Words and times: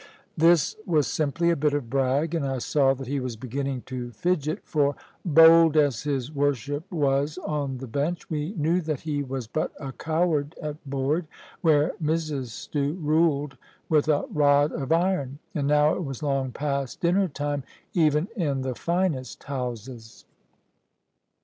This 0.35 0.75
was 0.87 1.05
simply 1.05 1.51
a 1.51 1.55
bit 1.55 1.75
of 1.75 1.87
brag; 1.87 2.33
and 2.33 2.43
I 2.43 2.57
saw 2.57 2.95
that 2.95 3.05
he 3.05 3.19
was 3.19 3.35
beginning 3.35 3.83
to 3.85 4.09
fidget; 4.13 4.61
for, 4.65 4.95
bold 5.23 5.77
as 5.77 6.01
his 6.01 6.31
worship 6.33 6.91
was 6.91 7.37
on 7.45 7.77
the 7.77 7.85
bench, 7.85 8.27
we 8.27 8.53
knew 8.57 8.81
that 8.81 9.01
he 9.01 9.21
was 9.21 9.45
but 9.45 9.71
a 9.79 9.91
coward 9.91 10.55
at 10.59 10.83
board, 10.89 11.27
where 11.61 11.91
Mrs 12.03 12.47
Stew 12.47 12.93
ruled 12.93 13.57
with 13.89 14.07
a 14.07 14.25
rod 14.33 14.71
of 14.71 14.91
iron: 14.91 15.37
and 15.53 15.67
now 15.67 15.93
it 15.93 16.03
was 16.03 16.23
long 16.23 16.51
past 16.51 16.99
dinner 17.01 17.27
time, 17.27 17.63
even 17.93 18.27
in 18.35 18.61
the 18.61 18.73
finest 18.73 19.43
houses. 19.43 20.25